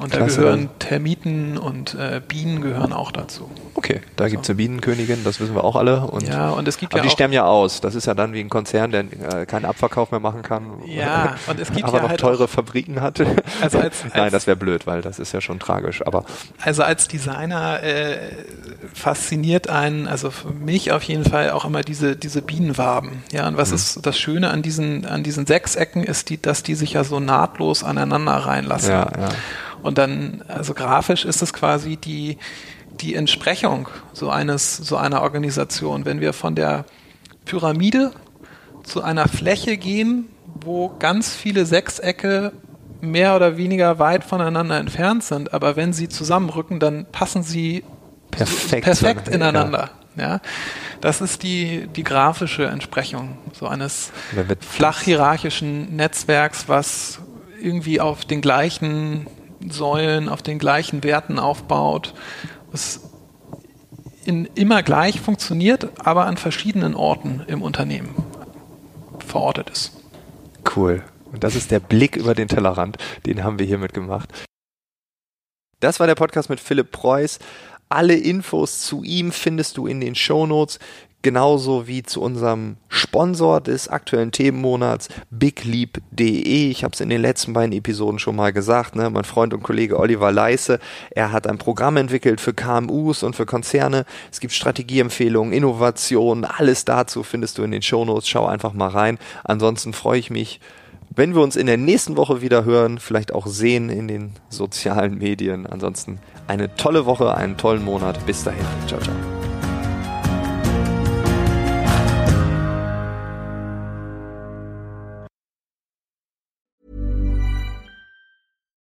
[0.00, 0.40] Und da Klasse.
[0.40, 3.50] gehören Termiten und äh, Bienen gehören auch dazu.
[3.74, 6.00] Okay, da gibt es eine Bienenkönigin, das wissen wir auch alle.
[6.00, 7.80] Und Ja, und es gibt Aber ja die sterben ja aus.
[7.80, 10.64] Das ist ja dann wie ein Konzern, der äh, keinen Abverkauf mehr machen kann.
[10.86, 13.20] Ja, und es gibt aber ja noch halt teure Fabriken hat.
[13.60, 16.04] Also als- Nein, als- das wäre blöd, weil das ist ja schon tragisch.
[16.06, 16.24] Aber
[16.62, 18.16] Also als Designer äh,
[18.94, 23.22] fasziniert einen, also für mich auf jeden Fall auch immer diese, diese Bienenwaben.
[23.32, 23.58] Ja, und Mhm.
[23.58, 27.04] was ist das Schöne an diesen, an diesen Sechsecken ist, die, dass die sich ja
[27.04, 28.90] so nahtlos aneinander reinlassen.
[28.90, 29.28] ja, ja.
[29.82, 32.38] Und dann, also grafisch ist es quasi die,
[33.00, 36.04] die Entsprechung so eines, so einer Organisation.
[36.04, 36.84] Wenn wir von der
[37.44, 38.12] Pyramide
[38.82, 40.26] zu einer Fläche gehen,
[40.60, 42.52] wo ganz viele Sechsecke
[43.00, 47.84] mehr oder weniger weit voneinander entfernt sind, aber wenn sie zusammenrücken, dann passen sie
[48.30, 49.90] Perfekt perfekt ineinander.
[50.16, 50.40] Ja.
[51.00, 54.12] Das ist die, die grafische Entsprechung so eines
[54.60, 57.20] flach hierarchischen Netzwerks, was
[57.60, 59.26] irgendwie auf den gleichen
[59.68, 62.14] Säulen, auf den gleichen Werten aufbaut,
[62.70, 63.10] was
[64.24, 68.14] in, immer gleich funktioniert, aber an verschiedenen Orten im Unternehmen
[69.26, 69.92] verortet ist.
[70.76, 71.02] Cool.
[71.32, 72.96] Und das ist der Blick über den Tellerrand.
[73.26, 74.32] Den haben wir hiermit gemacht.
[75.78, 77.38] Das war der Podcast mit Philipp Preuß.
[77.88, 80.78] Alle Infos zu ihm findest du in den Shownotes,
[81.22, 86.70] genauso wie zu unserem Sponsor des aktuellen Themenmonats, bigleap.de.
[86.70, 88.96] Ich habe es in den letzten beiden Episoden schon mal gesagt.
[88.96, 89.10] Ne?
[89.10, 90.80] Mein Freund und Kollege Oliver Leisse,
[91.10, 94.04] er hat ein Programm entwickelt für KMUs und für Konzerne.
[94.30, 98.28] Es gibt Strategieempfehlungen, Innovationen, alles dazu findest du in den Shownotes.
[98.28, 99.18] Schau einfach mal rein.
[99.44, 100.60] Ansonsten freue ich mich
[101.12, 105.18] wenn wir uns in der nächsten Woche wieder hören, vielleicht auch sehen in den sozialen
[105.18, 105.66] Medien.
[105.66, 108.24] Ansonsten eine tolle Woche, einen tollen Monat.
[108.26, 108.64] Bis dahin.
[108.86, 109.39] Ciao, ciao.